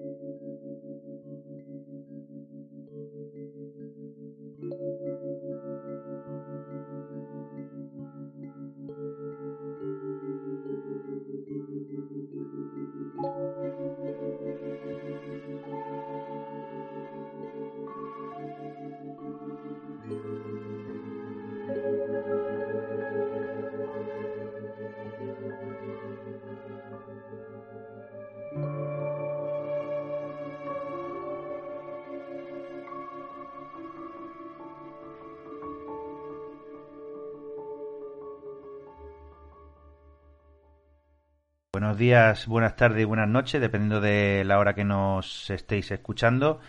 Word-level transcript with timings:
Buenos 41.70 41.98
días, 41.98 42.46
buenas 42.46 42.76
tardes 42.76 43.02
y 43.02 43.04
buenas 43.04 43.28
noches, 43.28 43.60
dependiendo 43.60 44.00
de 44.00 44.42
la 44.46 44.58
hora 44.58 44.74
que 44.74 44.84
nos 44.84 45.50
estéis 45.50 45.90
escuchando. 45.90 46.60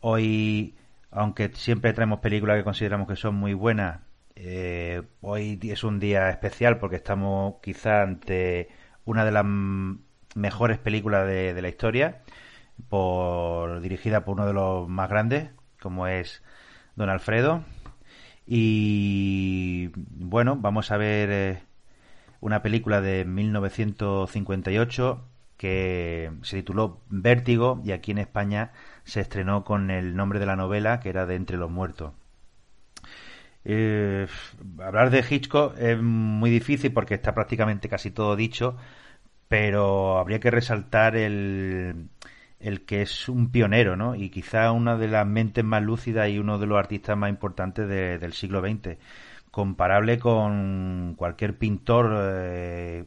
Hoy, 0.00 0.76
aunque 1.10 1.50
siempre 1.52 1.92
traemos 1.92 2.20
películas 2.20 2.56
que 2.56 2.62
consideramos 2.62 3.08
que 3.08 3.16
son 3.16 3.34
muy 3.34 3.54
buenas, 3.54 4.02
eh, 4.36 5.02
hoy 5.20 5.58
es 5.64 5.82
un 5.82 5.98
día 5.98 6.30
especial 6.30 6.78
porque 6.78 6.94
estamos 6.94 7.56
quizá 7.60 8.02
ante 8.02 8.68
una 9.04 9.24
de 9.24 9.32
las 9.32 9.44
mejores 10.36 10.78
películas 10.78 11.26
de, 11.26 11.60
la 11.60 11.68
historia, 11.68 12.22
por, 12.88 13.80
dirigida 13.80 14.24
por 14.24 14.34
uno 14.34 14.46
de 14.46 14.52
los 14.52 14.88
más 14.88 15.10
grandes, 15.10 15.50
como 15.80 16.06
es 16.06 16.44
Don 16.94 17.10
Alfredo. 17.10 17.64
Y 18.46 19.90
bueno, 19.96 20.54
vamos 20.54 20.92
a 20.92 20.98
ver 20.98 21.30
eh, 21.32 21.62
una 22.46 22.62
película 22.62 23.00
de 23.00 23.24
1958 23.24 25.24
que 25.56 26.30
se 26.42 26.58
tituló 26.58 27.00
Vértigo 27.08 27.80
y 27.84 27.90
aquí 27.90 28.12
en 28.12 28.18
España 28.18 28.70
se 29.02 29.20
estrenó 29.20 29.64
con 29.64 29.90
el 29.90 30.14
nombre 30.14 30.38
de 30.38 30.46
la 30.46 30.54
novela 30.54 31.00
que 31.00 31.08
era 31.08 31.26
de 31.26 31.34
Entre 31.34 31.56
los 31.56 31.72
Muertos. 31.72 32.12
Eh, 33.64 34.28
hablar 34.78 35.10
de 35.10 35.24
Hitchcock 35.28 35.76
es 35.76 36.00
muy 36.00 36.50
difícil 36.50 36.92
porque 36.92 37.14
está 37.14 37.34
prácticamente 37.34 37.88
casi 37.88 38.12
todo 38.12 38.36
dicho, 38.36 38.76
pero 39.48 40.18
habría 40.18 40.38
que 40.38 40.52
resaltar 40.52 41.16
el, 41.16 42.10
el 42.60 42.84
que 42.84 43.02
es 43.02 43.28
un 43.28 43.50
pionero, 43.50 43.96
¿no? 43.96 44.14
Y 44.14 44.30
quizá 44.30 44.70
una 44.70 44.96
de 44.96 45.08
las 45.08 45.26
mentes 45.26 45.64
más 45.64 45.82
lúcidas 45.82 46.28
y 46.28 46.38
uno 46.38 46.58
de 46.58 46.66
los 46.66 46.78
artistas 46.78 47.18
más 47.18 47.30
importantes 47.30 47.88
del 47.88 48.32
siglo 48.34 48.60
XX 48.60 48.98
comparable 49.56 50.18
con 50.18 51.14
cualquier 51.16 51.56
pintor 51.56 52.14
eh, 52.14 53.04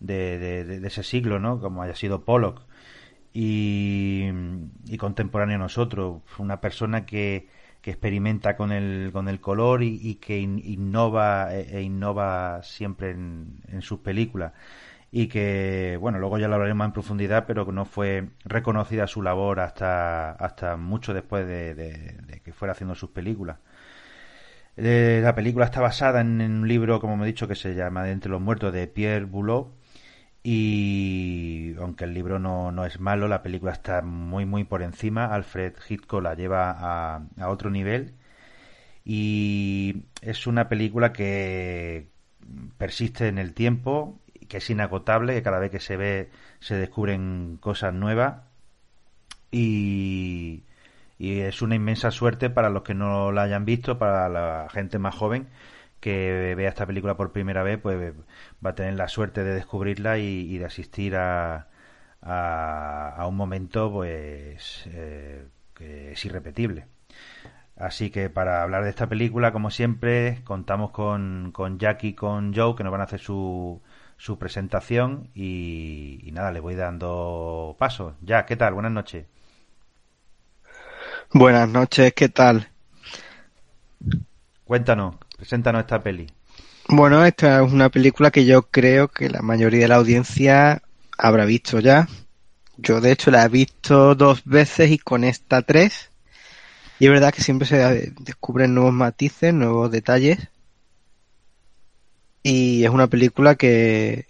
de, 0.00 0.80
ese 0.84 1.04
siglo, 1.04 1.38
¿no? 1.38 1.60
Como 1.60 1.80
haya 1.80 1.94
sido 1.94 2.24
Pollock. 2.24 2.62
Y, 3.32 4.28
contemporáneo 4.98 5.54
a 5.54 5.58
nosotros. 5.60 6.22
Una 6.38 6.60
persona 6.60 7.06
que, 7.06 7.46
que 7.82 7.92
experimenta 7.92 8.56
con 8.56 8.72
el, 8.72 9.10
con 9.12 9.28
el 9.28 9.40
color 9.40 9.84
y, 9.84 10.16
que 10.16 10.40
innova 10.40 11.54
e, 11.54 11.78
e, 11.78 11.82
innova 11.82 12.64
siempre 12.64 13.10
en, 13.10 13.80
sus 13.80 14.00
películas. 14.00 14.54
Y 15.12 15.28
que, 15.28 15.98
bueno, 16.00 16.18
luego 16.18 16.36
ya 16.36 16.48
lo 16.48 16.56
hablaremos 16.56 16.84
en 16.84 16.92
profundidad, 16.94 17.44
pero 17.46 17.64
que 17.64 17.72
no 17.72 17.84
fue 17.84 18.30
reconocida 18.44 19.06
su 19.06 19.22
labor 19.22 19.60
hasta, 19.60 20.32
hasta 20.32 20.76
mucho 20.76 21.14
después 21.14 21.46
de 21.46 22.40
que 22.44 22.52
fuera 22.52 22.72
haciendo 22.72 22.96
sus 22.96 23.10
películas. 23.10 23.58
Eh, 24.76 25.20
la 25.22 25.34
película 25.34 25.66
está 25.66 25.80
basada 25.80 26.20
en, 26.20 26.40
un 26.40 26.68
libro, 26.68 27.00
como 27.00 27.16
me 27.16 27.24
he 27.24 27.26
dicho, 27.26 27.46
que 27.48 27.54
se 27.54 27.74
llama 27.74 28.04
De 28.04 28.12
entre 28.12 28.30
los 28.30 28.40
muertos 28.40 28.72
de 28.72 28.86
Pierre 28.86 29.26
Boulot. 29.26 29.74
Y 30.42 31.74
aunque 31.78 32.04
el 32.04 32.14
libro 32.14 32.38
no, 32.38 32.72
no, 32.72 32.84
es 32.84 32.98
malo, 33.00 33.28
la 33.28 33.42
película 33.42 33.72
está 33.72 34.02
muy, 34.02 34.46
muy 34.46 34.64
por 34.64 34.82
encima. 34.82 35.26
Alfred 35.26 35.74
Hitchcock 35.88 36.22
la 36.22 36.34
lleva 36.34 36.70
a, 36.72 37.26
a 37.38 37.48
otro 37.48 37.70
nivel. 37.70 38.14
Y 39.04 40.04
es 40.22 40.46
una 40.46 40.68
película 40.68 41.12
que 41.12 42.08
persiste 42.78 43.28
en 43.28 43.38
el 43.38 43.54
tiempo, 43.54 44.20
que 44.48 44.58
es 44.58 44.70
inagotable, 44.70 45.34
que 45.34 45.42
cada 45.42 45.58
vez 45.58 45.70
que 45.70 45.80
se 45.80 45.96
ve 45.96 46.30
se 46.60 46.76
descubren 46.76 47.58
cosas 47.60 47.94
nuevas. 47.94 48.42
Y 49.50 50.64
y 51.22 51.40
es 51.42 51.62
una 51.62 51.76
inmensa 51.76 52.10
suerte 52.10 52.50
para 52.50 52.68
los 52.68 52.82
que 52.82 52.94
no 52.94 53.30
la 53.30 53.42
hayan 53.42 53.64
visto, 53.64 53.96
para 53.96 54.28
la 54.28 54.66
gente 54.72 54.98
más 54.98 55.14
joven 55.14 55.46
que 56.00 56.54
vea 56.56 56.68
esta 56.68 56.84
película 56.84 57.16
por 57.16 57.30
primera 57.30 57.62
vez, 57.62 57.78
pues 57.80 58.12
va 58.64 58.70
a 58.70 58.74
tener 58.74 58.94
la 58.94 59.06
suerte 59.06 59.44
de 59.44 59.54
descubrirla 59.54 60.18
y, 60.18 60.58
de 60.58 60.64
asistir 60.64 61.14
a, 61.14 61.68
a, 62.20 63.24
un 63.28 63.36
momento 63.36 63.92
pues 63.92 64.84
eh, 64.88 65.46
que 65.74 66.12
es 66.12 66.24
irrepetible. 66.24 66.86
Así 67.76 68.10
que 68.10 68.28
para 68.28 68.62
hablar 68.64 68.82
de 68.82 68.90
esta 68.90 69.08
película, 69.08 69.52
como 69.52 69.70
siempre, 69.70 70.40
contamos 70.42 70.90
con, 70.90 71.52
con 71.52 71.78
Jack 71.78 72.02
y 72.02 72.14
con 72.14 72.52
Joe, 72.52 72.74
que 72.74 72.82
nos 72.82 72.90
van 72.90 73.02
a 73.02 73.04
hacer 73.04 73.20
su, 73.20 73.80
su 74.16 74.38
presentación 74.38 75.30
y, 75.34 76.30
nada, 76.32 76.50
le 76.50 76.58
voy 76.58 76.74
dando 76.74 77.76
paso. 77.78 78.16
Jack, 78.22 78.48
¿qué 78.48 78.56
tal? 78.56 78.74
Buenas 78.74 78.92
noches. 78.92 79.26
Buenas 81.34 81.66
noches, 81.66 82.12
¿qué 82.12 82.28
tal? 82.28 82.68
Cuéntanos, 84.64 85.16
preséntanos 85.34 85.80
esta 85.80 86.02
peli. 86.02 86.26
Bueno, 86.88 87.24
esta 87.24 87.64
es 87.64 87.72
una 87.72 87.88
película 87.88 88.30
que 88.30 88.44
yo 88.44 88.64
creo 88.64 89.08
que 89.08 89.30
la 89.30 89.40
mayoría 89.40 89.80
de 89.80 89.88
la 89.88 89.94
audiencia 89.96 90.82
habrá 91.16 91.46
visto 91.46 91.80
ya. 91.80 92.06
Yo 92.76 93.00
de 93.00 93.12
hecho 93.12 93.30
la 93.30 93.44
he 93.44 93.48
visto 93.48 94.14
dos 94.14 94.44
veces 94.44 94.90
y 94.90 94.98
con 94.98 95.24
esta 95.24 95.62
tres. 95.62 96.10
Y 96.98 97.06
es 97.06 97.10
verdad 97.10 97.32
que 97.32 97.42
siempre 97.42 97.66
se 97.66 98.12
descubren 98.20 98.74
nuevos 98.74 98.92
matices, 98.92 99.54
nuevos 99.54 99.90
detalles. 99.90 100.48
Y 102.42 102.84
es 102.84 102.90
una 102.90 103.06
película 103.06 103.54
que, 103.54 104.26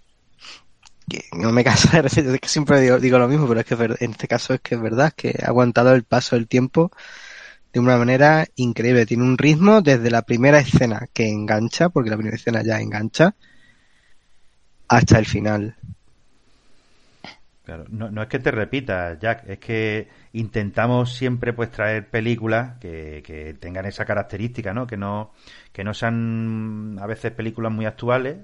no 1.33 1.53
me 1.53 1.65
canso 1.65 1.89
de 1.91 2.03
decir, 2.03 2.41
que 2.41 2.49
siempre 2.49 2.81
digo, 2.81 3.19
lo 3.19 3.29
mismo, 3.29 3.49
pero 3.49 3.61
es 3.61 3.67
que 3.67 3.75
en 3.75 4.11
este 4.11 4.29
caso 4.29 4.55
es 4.55 4.61
que 4.61 4.75
es 4.75 4.81
verdad, 4.81 5.13
que 5.15 5.35
ha 5.43 5.49
aguantado 5.49 5.95
el 5.95 6.05
paso 6.05 6.37
del 6.37 6.49
tiempo 6.49 6.91
de 7.73 7.81
una 7.81 7.97
manera 7.97 8.47
increíble. 8.57 9.07
Tiene 9.07 9.25
un 9.25 9.39
ritmo 9.39 9.81
desde 9.81 10.11
la 10.11 10.23
primera 10.23 10.59
escena 10.59 11.09
que 11.13 11.29
engancha, 11.29 11.89
porque 11.89 12.11
la 12.11 12.17
primera 12.17 12.37
escena 12.37 12.63
ya 12.63 12.81
engancha, 12.81 13.35
hasta 14.89 15.19
el 15.19 15.27
final. 15.27 15.77
Claro, 17.65 17.85
no, 17.91 18.11
no 18.11 18.23
es 18.23 18.29
que 18.29 18.41
te 18.41 18.51
repita, 18.51 19.19
Jack, 19.19 19.49
es 19.49 19.59
que 19.59 20.09
intentamos 20.33 21.15
siempre 21.15 21.53
pues 21.53 21.71
traer 21.71 22.09
películas 22.09 22.79
que, 22.81 23.23
que 23.25 23.55
tengan 23.55 23.87
esa 23.87 24.05
característica, 24.05 24.75
¿no? 24.75 24.87
Que 24.87 24.97
no, 24.97 25.33
que 25.73 25.85
no 25.85 25.95
sean 25.95 26.99
a 27.01 27.07
veces 27.07 27.31
películas 27.31 27.71
muy 27.73 27.87
actuales, 27.87 28.37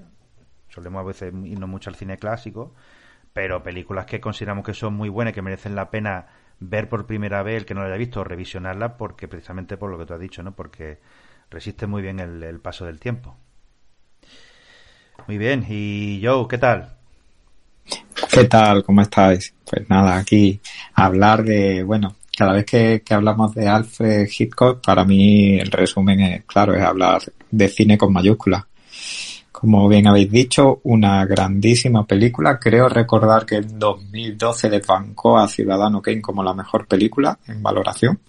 solemos 0.69 1.01
a 1.01 1.03
veces 1.03 1.33
irnos 1.43 1.69
mucho 1.69 1.89
al 1.89 1.95
cine 1.95 2.17
clásico, 2.17 2.73
pero 3.33 3.61
películas 3.63 4.05
que 4.05 4.19
consideramos 4.19 4.65
que 4.65 4.73
son 4.73 4.93
muy 4.93 5.09
buenas 5.09 5.33
que 5.33 5.41
merecen 5.41 5.75
la 5.75 5.89
pena 5.89 6.27
ver 6.59 6.89
por 6.89 7.05
primera 7.05 7.43
vez 7.43 7.57
el 7.57 7.65
que 7.65 7.73
no 7.73 7.81
la 7.81 7.87
haya 7.87 7.97
visto 7.97 8.21
o 8.21 8.23
revisionarla 8.23 8.97
porque 8.97 9.27
precisamente 9.27 9.77
por 9.77 9.89
lo 9.89 9.97
que 9.97 10.05
tú 10.05 10.13
has 10.13 10.19
dicho, 10.19 10.43
¿no? 10.43 10.55
Porque 10.55 10.99
resiste 11.49 11.87
muy 11.87 12.01
bien 12.01 12.19
el, 12.19 12.59
paso 12.59 12.85
del 12.85 12.99
tiempo. 12.99 13.35
Muy 15.27 15.37
bien, 15.37 15.65
y 15.67 16.21
Joe, 16.23 16.47
¿qué 16.47 16.57
tal? 16.57 16.97
¿Qué 18.31 18.45
tal? 18.45 18.83
¿Cómo 18.83 19.01
estáis? 19.01 19.53
Pues 19.69 19.89
nada, 19.89 20.17
aquí 20.17 20.59
hablar 20.93 21.43
de, 21.43 21.83
bueno, 21.83 22.15
cada 22.37 22.53
vez 22.53 22.65
que, 22.65 23.01
que, 23.03 23.13
hablamos 23.13 23.53
de 23.53 23.67
Alfred 23.67 24.27
Hitchcock, 24.27 24.83
para 24.83 25.03
mí 25.03 25.59
el 25.59 25.71
resumen 25.71 26.19
es, 26.21 26.45
claro, 26.45 26.73
es 26.73 26.81
hablar 26.81 27.21
de 27.51 27.67
cine 27.67 27.97
con 27.97 28.13
mayúsculas. 28.13 28.68
Como 29.51 29.87
bien 29.87 30.07
habéis 30.07 30.31
dicho, 30.31 30.79
una 30.83 31.25
grandísima 31.25 32.05
película. 32.05 32.59
Creo 32.59 32.87
recordar 32.87 33.45
que 33.45 33.55
en 33.55 33.79
2012 33.79 34.69
desbancó 34.69 35.37
a 35.37 35.47
Ciudadano 35.47 36.01
Kane 36.01 36.21
como 36.21 36.43
la 36.43 36.53
mejor 36.53 36.87
película 36.87 37.37
en 37.47 37.61
valoración. 37.61 38.19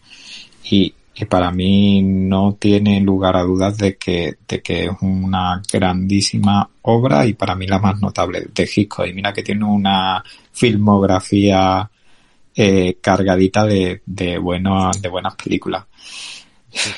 Y, 0.65 0.95
para 1.29 1.51
mí 1.51 2.01
no 2.03 2.57
tiene 2.59 2.99
lugar 2.99 3.37
a 3.37 3.43
dudas 3.43 3.77
de 3.77 3.99
que, 3.99 4.39
de 4.49 4.63
que 4.63 4.87
es 4.87 4.91
una 5.03 5.61
grandísima 5.71 6.67
obra 6.81 7.27
y 7.27 7.35
para 7.35 7.55
mí 7.55 7.67
la 7.67 7.79
más 7.79 8.01
notable 8.01 8.47
de 8.55 8.63
Hitchcock. 8.75 9.07
Y 9.07 9.13
mira 9.13 9.31
que 9.31 9.43
tiene 9.43 9.67
una 9.67 10.25
filmografía 10.51 11.91
eh, 12.55 12.97
cargadita 13.03 13.67
de, 13.67 14.01
de, 14.07 14.31
de 14.31 14.39
buenas 14.39 15.37
películas. 15.37 15.85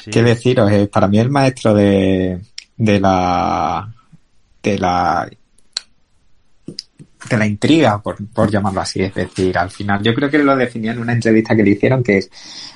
¿Qué 0.08 0.22
deciros? 0.22 0.70
para 0.88 1.08
mí 1.08 1.19
el 1.19 1.30
maestro 1.30 1.74
de, 1.74 2.40
de 2.76 3.00
la 3.00 3.92
de 4.62 4.78
la 4.78 5.28
de 7.30 7.36
la 7.36 7.46
intriga, 7.46 8.02
por, 8.02 8.16
por 8.28 8.50
llamarlo 8.50 8.80
así. 8.80 9.02
Es 9.02 9.14
decir, 9.14 9.56
al 9.56 9.70
final, 9.70 10.02
yo 10.02 10.14
creo 10.14 10.30
que 10.30 10.38
lo 10.38 10.56
definía 10.56 10.92
en 10.92 10.98
una 10.98 11.12
entrevista 11.12 11.54
que 11.54 11.62
le 11.62 11.70
hicieron, 11.70 12.02
que 12.02 12.18
es 12.18 12.30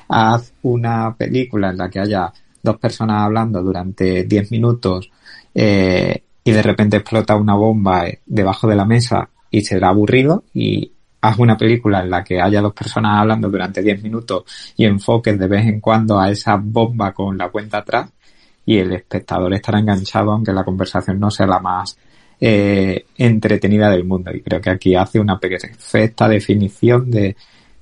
haz 0.08 0.52
una 0.62 1.14
película 1.16 1.70
en 1.70 1.78
la 1.78 1.90
que 1.90 2.00
haya 2.00 2.32
dos 2.62 2.78
personas 2.78 3.22
hablando 3.22 3.62
durante 3.62 4.24
10 4.24 4.50
minutos 4.50 5.10
eh, 5.54 6.22
y 6.44 6.52
de 6.52 6.62
repente 6.62 6.98
explota 6.98 7.36
una 7.36 7.54
bomba 7.54 8.04
debajo 8.24 8.68
de 8.68 8.76
la 8.76 8.84
mesa 8.84 9.28
y 9.50 9.62
será 9.62 9.88
aburrido 9.88 10.44
y 10.52 10.92
haz 11.20 11.38
una 11.38 11.56
película 11.56 12.02
en 12.02 12.10
la 12.10 12.22
que 12.22 12.40
haya 12.40 12.60
dos 12.60 12.72
personas 12.72 13.20
hablando 13.20 13.48
durante 13.48 13.82
10 13.82 14.02
minutos 14.02 14.44
y 14.76 14.84
enfoques 14.84 15.38
de 15.38 15.48
vez 15.48 15.66
en 15.66 15.80
cuando 15.80 16.18
a 16.18 16.30
esa 16.30 16.56
bomba 16.56 17.12
con 17.12 17.38
la 17.38 17.48
cuenta 17.48 17.78
atrás 17.78 18.10
y 18.66 18.78
el 18.78 18.92
espectador 18.92 19.54
estará 19.54 19.78
enganchado 19.78 20.32
aunque 20.32 20.52
la 20.52 20.64
conversación 20.64 21.18
no 21.18 21.30
sea 21.30 21.46
la 21.46 21.60
más 21.60 21.96
eh, 22.40 23.06
entretenida 23.16 23.88
del 23.88 24.04
mundo. 24.04 24.30
Y 24.34 24.42
creo 24.42 24.60
que 24.60 24.70
aquí 24.70 24.94
hace 24.94 25.18
una 25.18 25.38
perfecta 25.38 26.28
definición 26.28 27.10
de, 27.10 27.36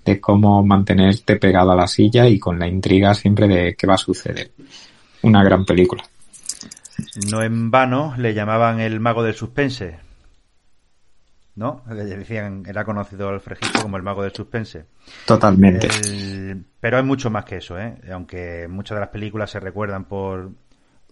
de 0.05 0.21
cómo 0.21 0.63
mantenerte 0.65 1.37
pegado 1.37 1.73
a 1.73 1.77
la 1.77 1.87
silla 1.87 2.29
y 2.29 2.39
con 2.39 2.59
la 2.59 2.69
intriga 2.69 3.15
siempre 3.15 3.49
de 3.49 3.75
qué 3.75 3.87
va 3.87 3.95
a 3.95 3.99
suceder. 3.99 4.51
Una 5.23 5.43
gran 5.43 5.65
película. 5.65 6.05
No 7.31 7.43
en 7.43 7.71
vano 7.71 8.15
le 8.19 8.35
llamaban 8.35 8.81
el 8.81 9.01
mago 9.01 9.23
del 9.23 9.35
suspense. 9.35 9.99
¿No? 11.57 11.83
Le 11.89 12.05
decían, 12.05 12.65
era 12.67 12.85
conocido 12.85 13.29
al 13.29 13.37
Hitchcock 13.41 13.83
como 13.83 13.97
el 13.97 14.03
mago 14.03 14.23
del 14.23 14.33
suspense. 14.33 14.87
Totalmente. 15.25 15.89
pero 16.81 16.97
hay 16.97 17.05
mucho 17.05 17.31
más 17.31 17.45
que 17.45 17.59
eso, 17.59 17.79
¿eh? 17.79 17.97
Aunque 18.13 18.67
muchas 18.69 18.97
de 18.97 19.01
las 19.01 19.11
películas 19.11 19.51
se 19.51 19.61
recuerdan 19.61 20.05
por, 20.05 20.51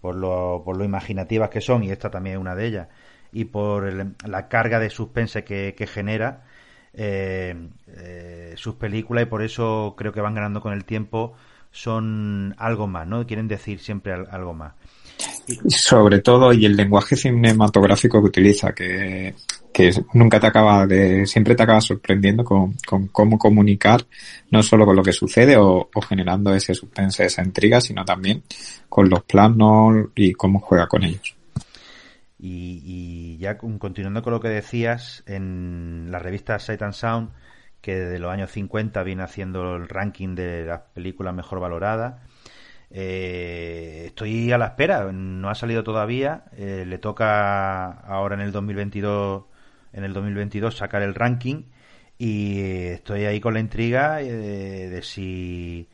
por, 0.03 0.17
lo, 0.17 0.63
por 0.65 0.77
lo 0.77 0.85
imaginativas 0.85 1.49
que 1.49 1.63
son, 1.63 1.85
y 1.85 1.91
esta 1.91 2.11
también 2.11 2.37
es 2.37 2.41
una 2.41 2.57
de 2.57 2.67
ellas, 2.67 2.89
y 3.33 3.47
por 3.47 3.91
la 4.29 4.49
carga 4.49 4.81
de 4.81 4.91
suspense 4.91 5.45
que, 5.45 5.87
genera 5.87 6.43
eh, 6.93 7.69
eh, 7.87 8.53
sus 8.57 8.75
películas, 8.75 9.23
y 9.23 9.27
por 9.27 9.43
eso 9.43 9.95
creo 9.97 10.13
que 10.13 10.21
van 10.21 10.35
ganando 10.35 10.61
con 10.61 10.73
el 10.73 10.85
tiempo, 10.85 11.35
son 11.71 12.55
algo 12.59 12.89
más, 12.89 13.07
¿no? 13.07 13.25
Quieren 13.27 13.47
decir 13.49 13.79
siempre 13.79 14.13
algo 14.13 14.53
más. 14.53 14.75
Sobre 15.69 16.21
todo, 16.21 16.53
y 16.53 16.67
el 16.67 16.77
lenguaje 16.77 17.17
cinematográfico 17.17 18.21
que 18.21 18.29
utiliza, 18.29 18.73
que, 18.73 19.35
nunca 20.15 20.39
te 20.39 20.47
acaba 20.47 20.87
de, 20.87 21.27
siempre 21.27 21.55
te 21.55 21.63
acaba 21.63 21.81
sorprendiendo 21.81 22.45
con, 22.45 22.75
cómo 23.11 23.39
comunicar, 23.39 24.07
no 24.51 24.63
solo 24.63 24.87
con 24.87 24.97
lo 24.97 25.03
que 25.03 25.13
sucede 25.13 25.57
o, 25.57 25.89
generando 26.09 26.55
ese 26.55 26.75
suspense, 26.75 27.25
esa 27.25 27.43
intriga, 27.43 27.81
sino 27.81 28.05
también 28.05 28.43
con 28.89 29.09
los 29.09 29.25
planos 29.25 30.09
y 30.15 30.33
cómo 30.33 30.61
juega 30.61 30.87
con 30.87 31.05
ellos. 31.05 31.35
Y, 32.39 33.37
ya 33.39 33.57
continuando 33.59 34.23
con 34.23 34.33
lo 34.33 34.41
que 34.41 34.49
decías, 34.49 35.23
en 35.27 36.09
la 36.11 36.19
revista 36.19 36.59
Sight 36.59 36.83
and 36.83 36.93
Sound, 36.93 37.31
que 37.81 37.97
desde 37.97 38.19
los 38.21 38.31
años 38.33 38.51
50 38.53 39.03
viene 39.03 39.25
haciendo 39.25 39.77
el 39.77 39.89
ranking 39.89 40.35
de 40.37 40.65
las 40.65 40.81
películas 40.95 41.35
mejor 41.35 41.59
valoradas, 41.59 42.21
eh, 42.95 44.02
estoy 44.13 44.53
a 44.53 44.59
la 44.59 44.67
espera, 44.67 45.11
no 45.13 45.49
ha 45.51 45.55
salido 45.55 45.83
todavía. 45.83 46.45
Eh, 46.53 46.85
le 46.87 46.99
toca 46.99 47.91
ahora 47.91 48.35
en 48.35 48.43
el 48.43 48.53
2022, 48.53 49.45
en 49.93 50.05
el 50.05 50.13
2022 50.13 50.77
sacar 50.77 51.03
el 51.03 51.15
ranking 51.15 51.65
y 52.19 52.61
estoy 52.61 53.25
ahí 53.25 53.41
con 53.41 53.55
la 53.55 53.61
intriga 53.61 54.21
eh, 54.23 54.89
de, 54.91 55.03
si 55.03 55.89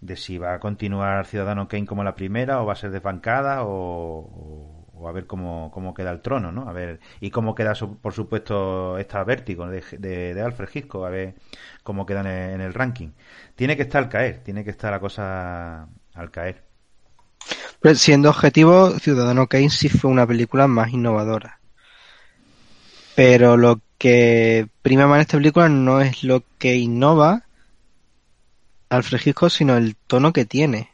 de 0.00 0.16
si 0.16 0.38
va 0.38 0.54
a 0.54 0.60
continuar 0.60 1.26
Ciudadano 1.26 1.68
Kane 1.68 1.86
como 1.86 2.02
la 2.02 2.14
primera 2.14 2.62
o 2.62 2.66
va 2.66 2.72
a 2.72 2.76
ser 2.76 2.90
desbancada 2.90 3.64
o, 3.64 5.06
a 5.06 5.12
ver 5.12 5.26
cómo, 5.26 5.70
cómo, 5.72 5.94
queda 5.94 6.10
el 6.10 6.20
trono, 6.22 6.52
¿no? 6.52 6.68
A 6.68 6.72
ver 6.72 7.00
y 7.20 7.30
cómo 7.30 7.54
queda 7.54 7.74
por 8.02 8.12
supuesto 8.12 8.98
esta 8.98 9.22
Vértigo 9.24 9.66
de, 9.68 9.82
de, 9.98 10.42
Alfred 10.42 10.68
Hitchcock, 10.74 11.06
a 11.06 11.10
ver 11.10 11.34
cómo 11.82 12.06
queda 12.06 12.20
en 12.52 12.60
el 12.60 12.74
ranking. 12.74 13.10
Tiene 13.54 13.76
que 13.76 13.82
estar 13.82 14.02
al 14.02 14.08
caer, 14.10 14.42
tiene 14.42 14.64
que 14.64 14.70
estar 14.70 14.90
la 14.92 15.00
cosa 15.00 15.88
al 16.14 16.30
caer. 16.30 16.69
Pues 17.80 17.98
siendo 17.98 18.28
objetivo, 18.28 18.98
Ciudadano 18.98 19.46
Kane 19.46 19.70
sí 19.70 19.88
fue 19.88 20.10
una 20.10 20.26
película 20.26 20.66
más 20.66 20.92
innovadora. 20.92 21.60
Pero 23.16 23.56
lo 23.56 23.80
que 23.96 24.68
prima 24.82 25.06
más 25.06 25.16
en 25.16 25.20
esta 25.22 25.36
película 25.38 25.68
no 25.68 26.00
es 26.00 26.22
lo 26.22 26.42
que 26.58 26.76
innova 26.76 27.44
Alfred 28.90 29.20
Hitchcock, 29.24 29.50
sino 29.50 29.76
el 29.76 29.96
tono 29.96 30.32
que 30.32 30.44
tiene. 30.44 30.90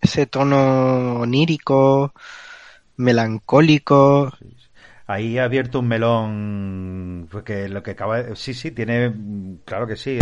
Ese 0.00 0.26
tono 0.26 1.20
onírico, 1.20 2.12
melancólico. 2.96 4.32
Ahí 5.06 5.38
ha 5.38 5.44
abierto 5.44 5.80
un 5.80 5.88
melón, 5.88 7.28
porque 7.30 7.68
lo 7.68 7.82
que 7.82 7.92
acaba 7.92 8.36
Sí, 8.36 8.54
sí, 8.54 8.70
tiene... 8.70 9.12
Claro 9.64 9.86
que 9.86 9.96
sí. 9.96 10.20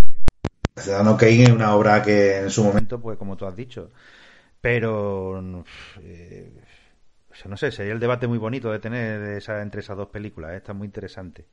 Ciudadano 0.76 1.16
Kane 1.16 1.42
es 1.44 1.50
una 1.50 1.74
obra 1.74 2.02
que 2.02 2.38
en 2.38 2.50
su 2.50 2.64
momento, 2.64 3.00
pues 3.00 3.18
como 3.18 3.36
tú 3.36 3.44
has 3.44 3.56
dicho, 3.56 3.90
pero 4.60 5.40
eh, 6.02 6.50
no 7.46 7.56
sé, 7.56 7.70
sería 7.70 7.92
el 7.92 8.00
debate 8.00 8.26
muy 8.26 8.38
bonito 8.38 8.70
de 8.72 8.78
tener 8.78 9.22
esa, 9.36 9.62
entre 9.62 9.80
esas 9.80 9.96
dos 9.96 10.08
películas, 10.08 10.52
¿eh? 10.52 10.56
está 10.56 10.72
muy 10.72 10.86
interesante. 10.86 11.46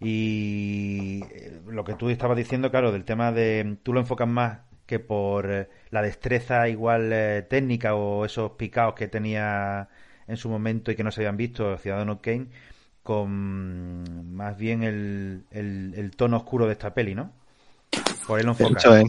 Y 0.00 1.22
eh, 1.30 1.60
lo 1.66 1.84
que 1.84 1.94
tú 1.94 2.08
estabas 2.10 2.36
diciendo, 2.36 2.70
claro, 2.70 2.92
del 2.92 3.04
tema 3.04 3.32
de 3.32 3.78
tú 3.82 3.92
lo 3.92 4.00
enfocas 4.00 4.28
más 4.28 4.60
que 4.86 4.98
por 4.98 5.68
la 5.90 6.02
destreza 6.02 6.68
igual 6.68 7.10
técnica 7.50 7.94
o 7.94 8.24
esos 8.24 8.52
picados 8.52 8.94
que 8.94 9.06
tenía 9.06 9.88
en 10.26 10.36
su 10.36 10.48
momento 10.48 10.90
y 10.90 10.96
que 10.96 11.04
no 11.04 11.10
se 11.10 11.20
habían 11.20 11.36
visto 11.36 11.76
Ciudadano 11.76 12.22
Kane, 12.22 12.46
con 13.02 14.34
más 14.34 14.56
bien 14.56 14.82
el, 14.82 15.44
el 15.50 16.10
tono 16.16 16.38
oscuro 16.38 16.66
de 16.66 16.72
esta 16.72 16.94
peli, 16.94 17.14
¿no? 17.14 17.32
Por 18.28 18.40
Eso 18.40 18.96
es. 18.96 19.06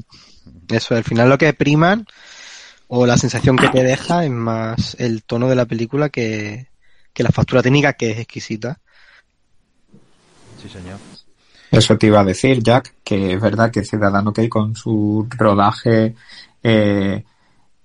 Eso, 0.69 0.95
al 0.95 1.03
final 1.03 1.29
lo 1.29 1.37
que 1.37 1.53
priman 1.53 2.05
o 2.89 3.05
la 3.05 3.17
sensación 3.17 3.55
que 3.55 3.69
te 3.69 3.83
deja 3.83 4.25
es 4.25 4.31
más 4.31 4.95
el 4.99 5.23
tono 5.23 5.47
de 5.47 5.55
la 5.55 5.65
película 5.65 6.09
que, 6.09 6.67
la 7.15 7.31
factura 7.31 7.61
técnica 7.61 7.93
que 7.93 8.11
es 8.11 8.19
exquisita. 8.19 8.79
Sí, 10.61 10.69
señor. 10.69 10.97
Eso 11.69 11.97
te 11.97 12.07
iba 12.07 12.21
a 12.21 12.23
decir, 12.23 12.63
Jack, 12.63 12.95
que 13.03 13.33
es 13.33 13.41
verdad 13.41 13.71
que 13.71 13.83
Ciudadano 13.83 14.31
Kane 14.31 14.47
con 14.47 14.75
su 14.75 15.27
rodaje 15.29 16.15
eh, 16.63 17.23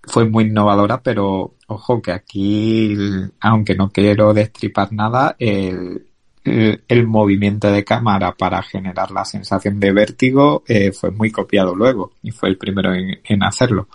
fue 0.02 0.28
muy 0.28 0.44
innovadora, 0.44 1.02
pero 1.02 1.54
ojo 1.66 2.00
que 2.00 2.12
aquí, 2.12 2.96
aunque 3.40 3.74
no 3.74 3.90
quiero 3.90 4.32
destripar 4.32 4.92
nada, 4.92 5.34
el, 5.38 6.06
el, 6.44 7.06
movimiento 7.06 7.70
de 7.72 7.84
cámara 7.84 8.32
para 8.32 8.62
generar 8.62 9.10
la 9.10 9.24
sensación 9.24 9.80
de 9.80 9.92
vértigo 9.92 10.62
eh, 10.68 10.92
fue 10.92 11.10
muy 11.10 11.30
copiado 11.30 11.74
luego 11.74 12.12
y 12.22 12.30
fue 12.30 12.50
el 12.50 12.58
primero 12.58 12.92
en, 12.94 13.42
hacerlo. 13.42 13.88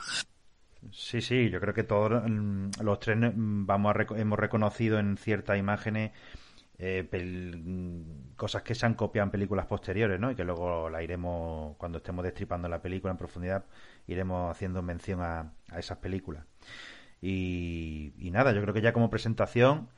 Sí, 1.10 1.22
sí, 1.22 1.50
yo 1.50 1.60
creo 1.60 1.74
que 1.74 1.84
todos 1.84 2.22
mm, 2.24 2.70
los 2.84 3.00
tres 3.00 3.18
mm, 3.18 3.66
vamos 3.66 3.96
hemos 4.16 4.38
reconocido 4.38 5.00
en 5.00 5.18
ciertas 5.18 5.58
imágenes 5.58 6.12
eh, 6.78 7.04
mm, 7.12 8.36
cosas 8.36 8.62
que 8.62 8.76
se 8.76 8.86
han 8.86 8.94
copiado 8.94 9.26
en 9.26 9.32
películas 9.32 9.66
posteriores, 9.66 10.20
¿no? 10.20 10.30
Y 10.30 10.36
que 10.36 10.44
luego 10.44 10.88
la 10.90 11.02
iremos, 11.02 11.76
cuando 11.78 11.98
estemos 11.98 12.24
destripando 12.24 12.70
la 12.70 12.82
película 12.84 13.12
en 13.12 13.18
profundidad, 13.18 13.66
iremos 14.06 14.52
haciendo 14.52 14.84
mención 14.84 15.22
a, 15.22 15.52
esas 15.76 15.98
películas. 15.98 16.46
Y, 17.22 18.14
y, 18.20 18.30
nada, 18.32 18.52
yo 18.54 18.62
creo 18.62 18.74
que 18.76 18.82
ya 18.82 18.94
como 18.94 19.10
presentación 19.10 19.90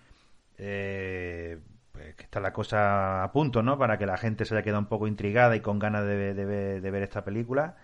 eh, 0.57 1.59
pues, 1.91 2.15
que 2.15 2.23
está 2.23 2.39
la 2.39 2.53
cosa 2.53 3.23
a 3.23 3.31
punto, 3.33 3.63
¿no? 3.63 3.77
Para 3.77 3.97
que 3.97 4.05
la 4.05 4.17
gente 4.17 4.45
se 4.45 4.55
haya 4.55 4.63
quedado 4.63 4.79
un 4.79 4.87
poco 4.87 5.07
intrigada 5.07 5.55
y 5.57 5.61
con 5.61 5.79
ganas 5.79 6.05
de, 6.05 6.33
ver 6.81 7.03
esta 7.03 7.25
película. 7.25 7.75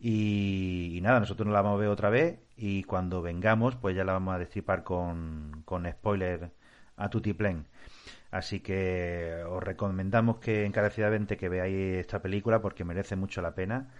Y, 0.00 1.00
nada, 1.02 1.20
nosotros 1.20 1.46
nos 1.46 1.54
la 1.54 1.62
vamos 1.62 1.78
a 1.78 1.80
ver 1.80 1.88
otra 1.90 2.10
vez 2.10 2.45
y 2.56 2.84
cuando 2.84 3.22
vengamos, 3.22 3.76
pues 3.76 3.96
ya 3.96 4.04
la 4.04 4.14
vamos 4.14 4.34
a 4.34 4.38
destripar 4.38 4.84
con, 4.84 5.62
con 5.64 5.90
spoiler 5.90 6.52
a 6.96 7.10
Tutiplen. 7.10 7.66
Así 8.30 8.60
que 8.60 9.42
os 9.48 9.62
recomendamos 9.62 10.38
que 10.38 10.64
encarecidamente 10.66 11.36
que 11.36 11.48
veáis 11.48 11.98
esta 11.98 12.22
película 12.22 12.60
porque 12.60 12.84
merece 12.84 13.16
mucho 13.16 13.42
la 13.42 13.54
pena 13.54 13.90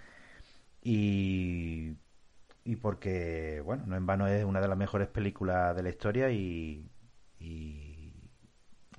y, 0.83 1.97
y 2.65 2.77
porque, 2.77 3.63
bueno, 3.65 3.85
no 3.87 3.97
en 3.97 4.07
vano 4.07 4.27
es 4.29 4.45
una 4.45 4.61
de 4.61 4.69
las 4.69 4.79
mejores 4.79 5.09
películas 5.09 5.77
de 5.77 5.83
la 5.83 5.91
historia 5.91 6.31
y 6.31 6.91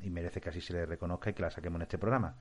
y 0.01 0.09
merece 0.09 0.41
que 0.41 0.49
así 0.49 0.61
se 0.61 0.73
le 0.73 0.85
reconozca 0.85 1.29
y 1.29 1.33
que 1.33 1.41
la 1.41 1.51
saquemos 1.51 1.77
en 1.77 1.83
este 1.83 1.97
programa. 1.97 2.37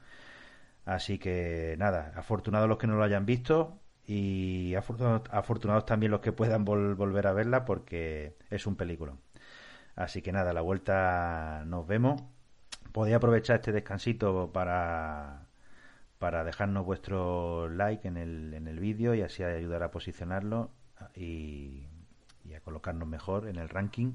Así 0.84 1.18
que 1.18 1.76
nada, 1.78 2.12
afortunados 2.16 2.68
los 2.68 2.78
que 2.78 2.86
no 2.86 2.96
lo 2.96 3.04
hayan 3.04 3.26
visto 3.26 3.80
y 4.06 4.74
afortunados, 4.76 5.86
también 5.86 6.12
los 6.12 6.20
que 6.20 6.32
puedan 6.32 6.64
volver 6.64 7.26
a 7.26 7.32
verla 7.32 7.64
porque 7.64 8.36
es 8.50 8.66
un 8.66 8.76
película. 8.76 9.14
Así 9.96 10.22
que 10.22 10.32
nada, 10.32 10.50
a 10.50 10.54
la 10.54 10.60
vuelta 10.60 11.64
nos 11.66 11.86
vemos. 11.86 12.22
Podéis 12.92 13.16
aprovechar 13.16 13.56
este 13.56 13.72
descansito 13.72 14.52
para, 14.52 15.48
para 16.18 16.44
dejarnos 16.44 16.84
vuestro 16.86 17.68
like 17.68 18.06
en 18.08 18.16
el, 18.16 18.54
en 18.54 18.68
el 18.68 18.78
vídeo 18.80 19.14
y 19.14 19.22
así 19.22 19.42
ayudar 19.42 19.82
a 19.82 19.90
posicionarlo 19.90 20.70
y, 21.14 21.88
a 22.56 22.60
colocarnos 22.60 23.08
mejor 23.08 23.48
en 23.48 23.56
el 23.56 23.68
ranking 23.68 24.14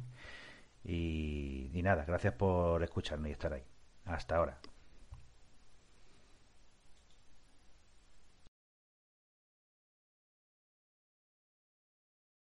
y, 0.84 1.70
Y 1.74 1.82
nada, 1.84 2.06
gracias 2.06 2.34
por 2.34 2.84
escucharme 2.84 3.30
y 3.30 3.34
estar 3.34 3.54
ahí. 3.54 3.64
Hasta 4.06 4.38
ahora. 4.38 4.71